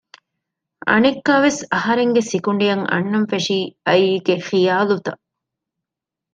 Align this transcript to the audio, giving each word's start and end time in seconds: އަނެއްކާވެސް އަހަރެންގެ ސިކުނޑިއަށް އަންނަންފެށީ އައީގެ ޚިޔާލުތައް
އަނެއްކާވެސް 0.89 1.61
އަހަރެންގެ 1.73 2.21
ސިކުނޑިއަށް 2.31 2.85
އަންނަންފެށީ 2.91 3.57
އައީގެ 3.85 4.35
ޚިޔާލުތައް 4.47 5.23